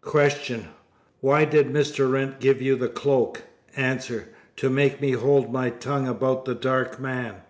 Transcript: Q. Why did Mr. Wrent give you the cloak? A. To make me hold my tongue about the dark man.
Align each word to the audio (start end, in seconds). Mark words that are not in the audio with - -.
Q. 0.00 0.66
Why 1.20 1.44
did 1.44 1.66
Mr. 1.66 2.08
Wrent 2.08 2.38
give 2.38 2.62
you 2.62 2.76
the 2.76 2.86
cloak? 2.88 3.42
A. 3.76 3.98
To 4.54 4.70
make 4.70 5.00
me 5.00 5.10
hold 5.10 5.52
my 5.52 5.70
tongue 5.70 6.06
about 6.06 6.44
the 6.44 6.54
dark 6.54 7.00
man. 7.00 7.40